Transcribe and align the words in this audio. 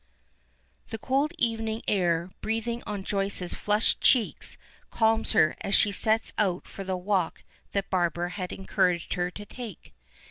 The 0.89 0.97
cool 0.97 1.29
evening 1.37 1.83
air 1.87 2.31
breathing 2.41 2.81
on 2.87 3.03
Joyce's 3.03 3.53
flushed 3.53 4.01
cheeks 4.01 4.57
calms 4.89 5.33
her 5.33 5.55
as 5.61 5.75
she 5.75 5.91
sets 5.91 6.33
out 6.39 6.67
for 6.67 6.83
the 6.83 6.97
walk 6.97 7.43
that 7.73 7.91
Barbara 7.91 8.31
had 8.31 8.51
encouraged 8.51 9.13
her 9.13 9.29
to 9.29 9.45
take. 9.45 9.93